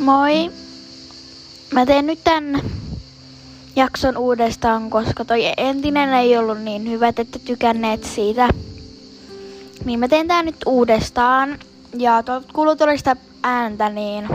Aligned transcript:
Moi! 0.00 0.50
Mä 1.72 1.86
teen 1.86 2.06
nyt 2.06 2.24
tän 2.24 2.62
jakson 3.76 4.16
uudestaan, 4.16 4.90
koska 4.90 5.24
toi 5.24 5.42
entinen 5.56 6.14
ei 6.14 6.36
ollut 6.36 6.60
niin 6.60 6.90
hyvä, 6.90 7.08
että 7.08 7.38
tykänneet 7.44 8.04
siitä. 8.04 8.48
Niin 9.84 10.00
mä 10.00 10.08
teen 10.08 10.28
tää 10.28 10.42
nyt 10.42 10.56
uudestaan. 10.66 11.58
Ja 11.98 12.22
tuolta 12.22 12.52
kuuluu 12.52 12.76
tuollaista 12.76 13.16
ääntä, 13.42 13.88
niin 13.88 14.28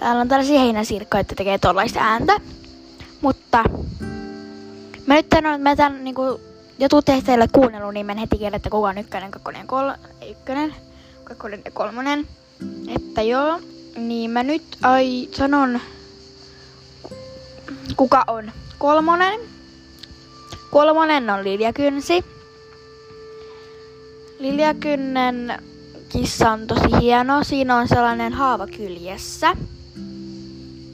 täällä 0.00 0.20
on 0.20 0.28
tällaisia 0.28 0.60
heinäsirkkoja, 0.60 1.20
että 1.20 1.34
tekee 1.34 1.58
tuollaista 1.58 2.00
ääntä. 2.00 2.40
Mutta 3.20 3.64
mä 5.06 5.14
nyt 5.14 5.26
sanon, 5.34 5.54
että 5.54 5.68
mä 5.70 5.76
tän 5.76 6.04
niinku 6.04 6.40
ja 6.78 6.88
tuutte 6.88 7.22
teille 7.26 7.48
kuunnellut, 7.52 7.94
niin 7.94 8.06
men 8.06 8.18
heti 8.18 8.46
että 8.46 8.70
kuka 8.70 8.88
on 8.88 8.98
ykkönen, 8.98 9.30
kakkonen 9.30 9.66
kol- 9.66 10.28
ykkönen, 10.30 10.74
kakkonen 11.24 11.62
ja 11.64 11.70
kolmonen. 11.70 12.26
Että 12.88 13.22
joo, 13.22 13.60
niin 13.96 14.30
mä 14.30 14.42
nyt 14.42 14.62
ai 14.82 15.28
sanon, 15.32 15.80
kuka 17.96 18.24
on 18.26 18.52
kolmonen. 18.78 19.40
Kolmonen 20.70 21.30
on 21.30 21.44
Lilja 21.44 21.72
Kynsi. 21.72 22.24
Lilja 24.38 24.74
Kynnen 24.74 25.62
kissa 26.08 26.50
on 26.50 26.66
tosi 26.66 27.00
hieno. 27.00 27.44
Siinä 27.44 27.76
on 27.76 27.88
sellainen 27.88 28.32
haava 28.32 28.66
kyljessä. 28.66 29.56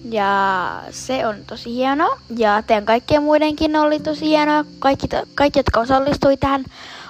Ja 0.05 0.83
se 0.91 1.27
on 1.27 1.35
tosi 1.47 1.75
hieno. 1.75 2.17
Ja 2.37 2.63
teidän 2.67 2.85
kaikkien 2.85 3.23
muidenkin 3.23 3.77
oli 3.77 4.01
tosi 4.01 4.27
hieno. 4.27 4.65
Kaikki, 4.79 5.07
kaikki 5.35 5.59
jotka 5.59 5.81
osallistui 5.81 6.37
tähän, 6.37 6.65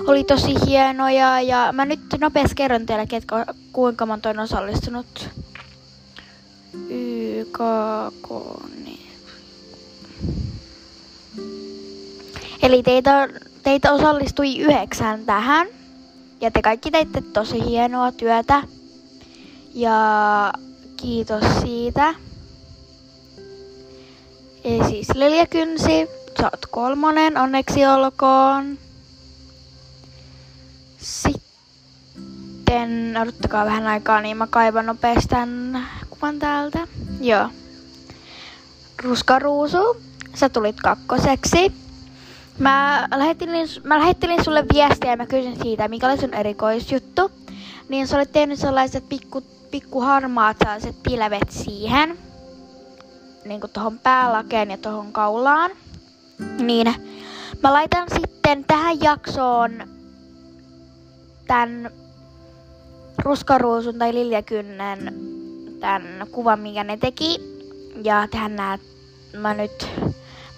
oli 0.06 0.24
tosi 0.24 0.54
hienoja. 0.66 1.40
Ja 1.40 1.73
mä 1.73 1.84
nyt 1.84 2.01
nopeasti 2.20 2.54
kerron 2.54 2.87
teille, 2.87 3.06
ketkä, 3.06 3.46
kuinka 3.73 4.06
monta 4.06 4.30
on 4.30 4.38
osallistunut. 4.38 5.29
YK, 6.88 7.59
Eli 12.62 12.82
teitä, 12.82 13.28
teitä 13.62 13.92
osallistui 13.92 14.59
yhdeksän 14.59 15.24
tähän. 15.24 15.66
Ja 16.40 16.50
te 16.50 16.62
kaikki 16.62 16.90
teitte 16.90 17.20
tosi 17.20 17.65
hienoa 17.65 18.12
työtä. 18.12 18.62
Ja 19.74 20.52
kiitos 20.96 21.45
siitä. 21.62 22.15
Eli 24.65 24.84
siis 24.88 25.09
Lilja 25.15 25.46
Kynsi, 25.46 26.09
sä 26.40 26.45
oot 26.45 26.66
kolmonen, 26.70 27.37
onneksi 27.37 27.87
olkoon. 27.87 28.78
Sitten, 30.98 31.38
odottakaa 33.23 33.65
vähän 33.66 33.87
aikaa, 33.87 34.20
niin 34.20 34.37
mä 34.37 34.46
kaivan 34.46 34.87
nopeasti 34.87 35.28
tämän 35.28 35.87
kuvan 36.23 36.38
täältä. 36.38 36.78
Joo. 37.20 37.48
Ruskaruusu, 39.02 39.96
sä 40.34 40.48
tulit 40.48 40.76
kakkoseksi. 40.82 41.73
Mä 42.59 43.09
lähettelin, 43.15 43.68
mä 43.84 43.98
lähettelin 43.98 44.45
sulle 44.45 44.65
viestiä 44.74 45.10
ja 45.10 45.16
mä 45.16 45.26
kysyin 45.26 45.59
siitä, 45.62 45.88
mikä 45.88 46.06
oli 46.06 46.18
sun 46.18 46.34
erikoisjuttu. 46.34 47.30
Niin 47.88 48.06
sä 48.06 48.16
olet 48.16 48.32
tehnyt 48.32 48.59
sellaiset 48.59 49.09
pikku, 49.09 49.43
pikku 49.70 50.00
harmaat 50.00 50.56
sellaiset 50.59 51.02
pilvet 51.02 51.50
siihen. 51.50 52.18
Niin 53.45 53.60
kuin 53.60 53.73
tohon 53.73 53.98
päälakeen 53.98 54.70
ja 54.70 54.78
tohon 54.78 55.12
kaulaan. 55.12 55.70
Niin 56.59 56.95
mä 57.62 57.73
laitan 57.73 58.09
sitten 58.20 58.65
tähän 58.65 59.00
jaksoon 59.00 59.73
tämän 61.46 61.90
Ruskaruusun 63.18 63.98
tai 63.98 64.15
Liljakynnen 64.15 65.31
tämän 65.83 66.27
kuvan, 66.31 66.61
mikä 66.61 66.84
ne 66.84 66.97
teki. 66.97 67.41
Ja 68.05 68.28
tähän 68.31 68.56
näet 68.56 68.81
mä 69.37 69.55
nyt 69.55 69.89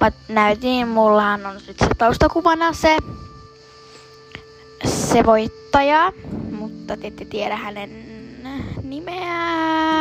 mä 0.00 0.12
näytin, 0.28 0.88
mullahan 0.88 1.46
on 1.46 1.54
nyt 1.54 1.78
se 1.78 1.88
taustakuvana 1.98 2.72
se, 2.72 2.96
se 4.84 5.24
voittaja, 5.24 6.12
mutta 6.50 6.96
te 6.96 7.06
ette 7.06 7.24
tiedä 7.24 7.56
hänen 7.56 7.90
nimeään. 8.82 9.94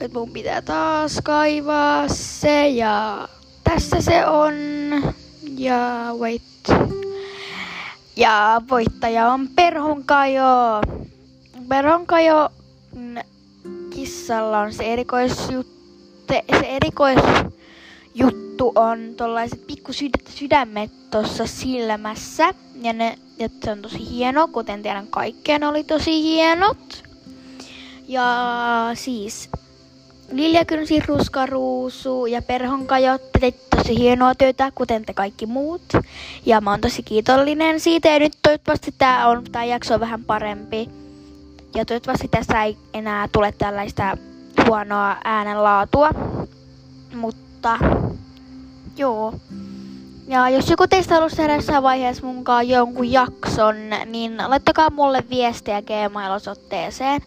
Et 0.00 0.12
mun 0.12 0.30
pitää 0.30 0.62
taas 0.62 1.20
kaivaa 1.24 2.08
se 2.08 2.68
ja 2.68 3.28
tässä 3.64 4.00
se 4.00 4.26
on. 4.26 4.54
Ja 5.56 6.06
wait. 6.18 6.42
Ja 8.16 8.62
voittaja 8.70 9.28
on 9.28 9.48
Perhonkajo. 9.48 10.80
Perhonkajo 11.70 12.48
kissalla 13.90 14.58
on 14.58 14.72
se 14.72 14.92
erikoisjuttu 14.92 15.80
se, 16.30 16.42
erikoisjuttu 16.64 18.72
on 18.74 18.98
tollaiset 19.16 19.66
pikku 19.66 19.92
sydämet 20.28 20.90
tuossa 21.10 21.46
silmässä. 21.46 22.54
Ja 22.82 22.92
ne, 22.92 23.18
ja 23.38 23.48
se 23.64 23.70
on 23.70 23.82
tosi 23.82 24.10
hieno, 24.10 24.48
kuten 24.48 24.82
tiedän 24.82 25.06
kaikkeen 25.06 25.64
oli 25.64 25.84
tosi 25.84 26.22
hienot. 26.22 27.02
Ja 28.08 28.26
siis 28.94 29.50
Lilja 30.32 30.64
Kynsi, 30.64 31.00
Ruskaruusu 31.06 32.26
ja 32.26 32.42
Perhonkajot 32.42 33.22
teit 33.40 33.70
tosi 33.70 33.98
hienoa 33.98 34.34
työtä, 34.34 34.72
kuten 34.74 35.04
te 35.04 35.14
kaikki 35.14 35.46
muut. 35.46 35.82
Ja 36.46 36.60
mä 36.60 36.70
oon 36.70 36.80
tosi 36.80 37.02
kiitollinen 37.02 37.80
siitä 37.80 38.08
ja 38.08 38.18
nyt 38.18 38.32
toivottavasti 38.42 38.94
tää, 38.98 39.28
on, 39.28 39.44
tää 39.52 39.64
jakso 39.64 39.94
on 39.94 40.00
vähän 40.00 40.24
parempi. 40.24 40.88
Ja 41.74 41.84
toivottavasti 41.84 42.28
tässä 42.28 42.62
ei 42.62 42.76
enää 42.94 43.28
tule 43.32 43.52
tällaista 43.58 44.16
huonoa 44.66 45.16
äänenlaatua. 45.24 46.10
Mutta 47.14 47.78
joo. 48.96 49.34
Ja 50.28 50.48
jos 50.48 50.70
joku 50.70 50.86
teistä 50.86 51.14
haluaisi 51.14 51.36
tehdä 51.36 51.54
jossain 51.54 51.82
vaiheessa 51.82 52.26
munkaan 52.26 52.68
jonkun 52.68 53.12
jakson, 53.12 53.76
niin 54.06 54.36
laittakaa 54.46 54.90
mulle 54.90 55.24
viestiä 55.30 55.82
Gmail-osoitteeseen. 55.82 57.20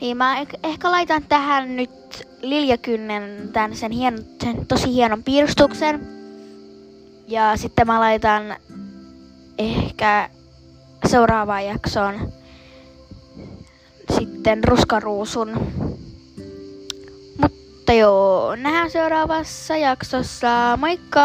Niin 0.00 0.16
mä 0.16 0.38
ehkä 0.64 0.90
laitan 0.90 1.22
tähän 1.28 1.76
nyt 1.76 2.28
Liljakynnen 2.42 3.50
tän 3.52 3.76
sen, 3.76 3.92
hien, 3.92 4.26
sen 4.44 4.66
tosi 4.66 4.94
hienon 4.94 5.22
piirustuksen. 5.22 6.08
Ja 7.28 7.56
sitten 7.56 7.86
mä 7.86 8.00
laitan 8.00 8.56
ehkä 9.58 10.30
seuraavaan 11.06 11.66
jaksoon 11.66 12.32
sitten 14.18 14.64
ruskaruusun 14.64 15.50
mutta 17.86 17.92
joo, 17.92 18.56
nähdään 18.56 18.90
seuraavassa 18.90 19.76
jaksossa. 19.76 20.76
Moikka! 20.80 21.22